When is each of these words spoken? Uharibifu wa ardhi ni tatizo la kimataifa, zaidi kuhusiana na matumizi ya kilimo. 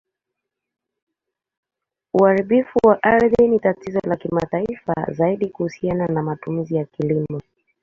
Uharibifu 2.13 2.79
wa 2.87 3.03
ardhi 3.03 3.47
ni 3.47 3.59
tatizo 3.59 3.99
la 4.03 4.15
kimataifa, 4.15 4.93
zaidi 5.11 5.47
kuhusiana 5.49 6.07
na 6.07 6.23
matumizi 6.23 6.75
ya 6.75 6.85
kilimo. 6.85 7.41